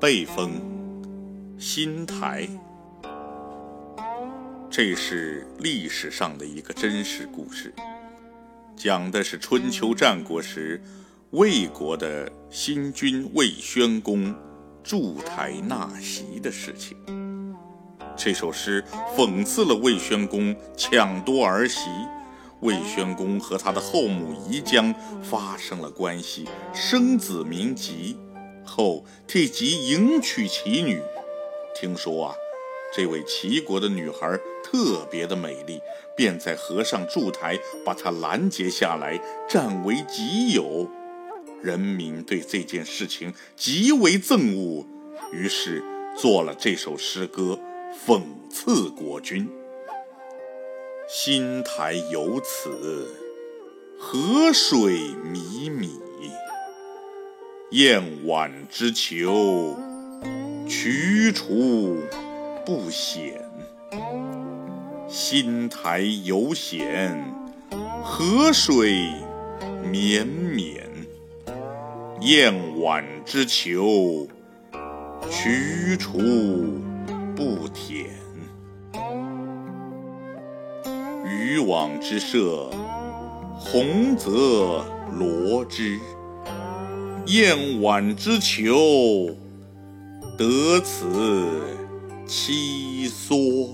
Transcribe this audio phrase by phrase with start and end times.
[0.00, 0.52] 背风，
[1.58, 2.48] 新台。
[4.70, 7.74] 这是历史上的一个真实故事，
[8.76, 10.80] 讲的是春秋战国时
[11.30, 14.32] 魏国的新君魏宣公
[14.84, 16.96] 筑台纳席的事情。
[18.16, 18.84] 这首诗
[19.16, 21.88] 讽刺了魏宣公抢夺儿媳，
[22.60, 24.94] 魏宣公和他的后母宜姜
[25.24, 28.16] 发生了关系，生子名吉，
[28.68, 31.02] 后替吉迎娶其女。
[31.74, 32.34] 听说啊。
[32.90, 35.78] 这位齐国的女孩特别的美丽，
[36.16, 40.88] 便在河上筑台，把她拦截下来，占为己有。
[41.60, 44.86] 人民对这件事情极为憎恶，
[45.32, 45.84] 于是
[46.16, 47.60] 做了这首诗歌，
[48.06, 49.46] 讽刺国君。
[51.06, 53.06] 新台有此，
[53.98, 54.94] 河水
[55.30, 55.97] 靡靡，
[57.70, 59.76] 燕婉之求，
[60.66, 61.98] 渠除。
[62.64, 63.40] 不显，
[65.08, 67.32] 心台犹显，
[68.04, 69.10] 河水
[69.90, 70.86] 绵绵。
[72.20, 74.28] 燕婉之求，
[75.30, 76.18] 渠除
[77.34, 78.10] 不舔。
[81.24, 82.70] 渔网之设，
[83.58, 85.98] 鸿则罗之。
[87.28, 89.36] 燕婉之求，
[90.36, 91.06] 得此。
[92.26, 93.68] 七梭。